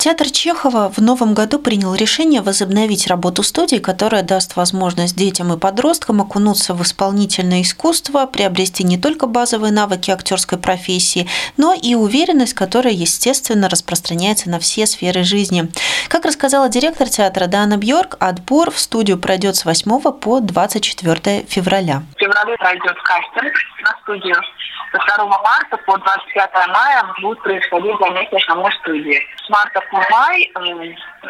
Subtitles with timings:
[0.00, 5.58] Театр Чехова в новом году принял решение возобновить работу студии, которая даст возможность детям и
[5.58, 11.28] подросткам окунуться в исполнительное искусство, приобрести не только базовые навыки актерской профессии,
[11.58, 15.68] но и уверенность, которая, естественно, распространяется на все сферы жизни.
[16.10, 22.02] Как рассказала директор театра Дана Бьорк, отбор в студию пройдет с 8 по 24 февраля.
[22.16, 23.54] В феврале пройдет кастинг
[23.84, 24.34] на студию.
[24.90, 29.22] Со 2 марта по 25 мая будут происходить занятия самой студии.
[29.36, 30.50] С марта по май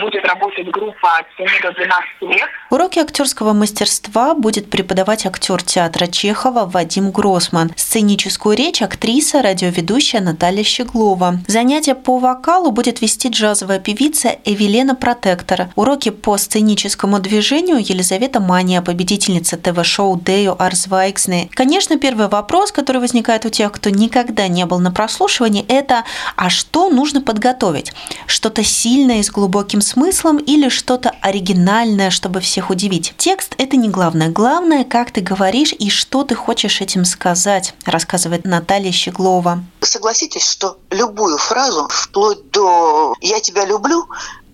[0.00, 2.48] будет работать группа от 7 до 12 лет.
[2.70, 7.70] Уроки актерского мастерства будет преподавать актер театра Чехова Вадим Гросман.
[7.76, 11.38] Сценическую речь актриса, радиоведущая Наталья Щеглова.
[11.46, 15.68] Занятия по вокалу будет вести джазовая певица Эвелена Протектор.
[15.76, 21.50] Уроки по сценическому движению Елизавета Мания, победительница ТВ-шоу Дею Арзвайксны.
[21.52, 26.04] Конечно, первый вопрос, который возникает у тех, кто никогда не был на прослушивании, это
[26.36, 27.92] «А что нужно подготовить?»
[28.26, 33.14] Что-то сильное с глубоким смыслом или что-то оригинальное, чтобы всех удивить?
[33.16, 34.28] Текст– это не главное.
[34.28, 39.64] Главное, как ты говоришь и что ты хочешь этим сказать, рассказывает Наталья Щеглова.
[39.80, 44.06] Согласитесь, что любую фразу, вплоть до «я тебя люблю»,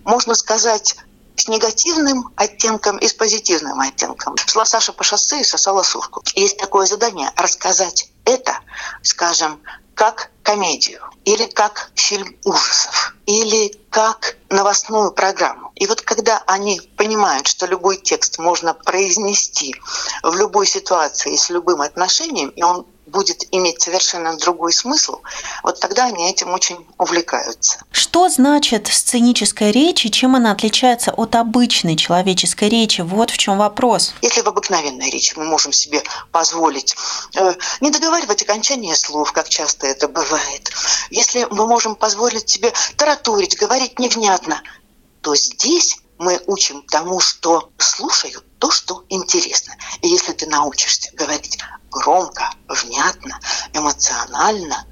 [0.05, 0.97] можно сказать
[1.37, 4.37] с негативным оттенком и с позитивным оттенком.
[4.47, 6.23] Шла Саша по шоссе и сосала сушку.
[6.35, 8.59] Есть такое задание– рассказать это,
[9.03, 9.61] скажем,
[9.95, 15.70] как комедию, или как фильм ужасов, или как новостную программу.
[15.81, 19.75] И вот когда они понимают, что любой текст можно произнести
[20.23, 25.21] в любой ситуации с любым отношением, и он будет иметь совершенно другой смысл,
[25.63, 27.81] вот тогда они этим очень увлекаются.
[27.91, 33.01] Что значит сценическая речь и чем она отличается от обычной человеческой речи?
[33.01, 34.13] Вот в чем вопрос.
[34.23, 36.95] Если в обыкновенной речи мы можем себе позволить
[37.37, 40.71] э, не договаривать окончание слов, как часто это бывает,
[41.11, 44.63] если мы можем позволить себе таратурить, говорить невнятно,
[45.23, 49.75] то здесь мы учим тому, что слушают то, что интересно.
[50.03, 51.59] И если ты научишься говорить
[51.91, 53.41] громко, внятно,
[53.73, 54.87] эмоционально,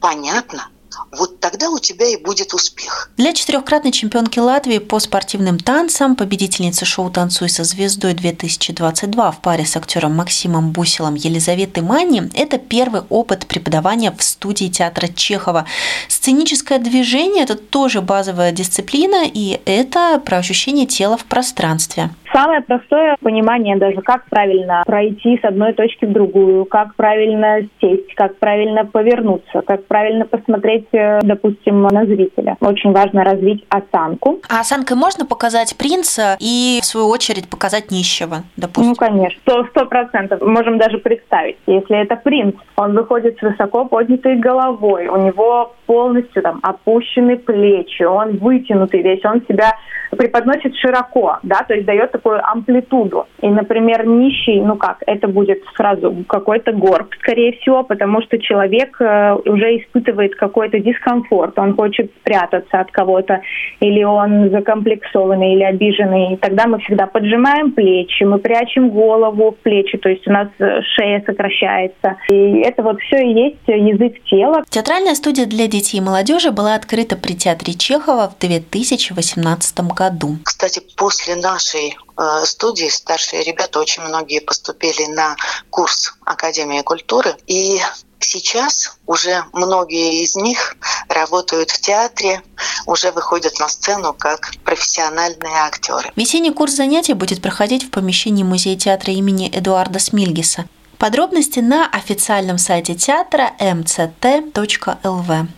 [0.00, 0.70] понятно,
[1.12, 3.10] вот тогда у тебя и будет успех.
[3.16, 9.64] Для четырехкратной чемпионки Латвии по спортивным танцам, победительницы шоу «Танцуй со звездой 2022» в паре
[9.64, 15.66] с актером Максимом Бусилом Елизаветы Мани– это первый опыт преподавания в студии театра Чехова.
[16.08, 22.10] Сценическое движение– это тоже базовая дисциплина, и это про ощущение тела в пространстве.
[22.38, 28.14] Самое простое понимание даже, как правильно пройти с одной точки в другую, как правильно сесть,
[28.14, 32.56] как правильно повернуться, как правильно посмотреть, э, допустим, на зрителя.
[32.60, 34.40] Очень важно развить осанку.
[34.48, 38.90] А осанкой можно показать принца и, в свою очередь, показать нищего, допустим?
[38.90, 39.40] Ну, конечно.
[39.70, 40.40] Сто процентов.
[40.40, 46.42] Можем даже представить, если это принц, он выходит с высоко поднятой головой, у него полностью
[46.42, 49.72] там опущены плечи, он вытянутый весь, он себя
[50.16, 53.26] преподносит широко, да, то есть дает такую амплитуду.
[53.40, 59.00] И, например, нищий, ну как, это будет сразу какой-то горб, скорее всего, потому что человек
[59.00, 63.40] э, уже испытывает какой-то дискомфорт, он хочет спрятаться от кого-то,
[63.80, 66.34] или он закомплексованный, или обиженный.
[66.34, 70.48] И тогда мы всегда поджимаем плечи, мы прячем голову в плечи, то есть у нас
[70.58, 72.16] э, шея сокращается.
[72.30, 74.64] И это вот все и есть язык тела.
[74.68, 80.38] Театральная студия для детей и молодежи была открыта при театре Чехова в 2018 году году.
[80.44, 85.36] Кстати, после нашей э, студии старшие ребята очень многие поступили на
[85.70, 87.36] курс Академии культуры.
[87.46, 87.80] И
[88.20, 90.76] сейчас уже многие из них
[91.08, 92.42] работают в театре,
[92.86, 96.12] уже выходят на сцену как профессиональные актеры.
[96.16, 100.66] Весенний курс занятий будет проходить в помещении Музея театра имени Эдуарда Смильгиса.
[100.98, 105.48] Подробности на официальном сайте театра mct.lv.